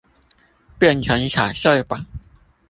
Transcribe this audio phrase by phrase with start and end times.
[0.79, 2.03] 變成彩色版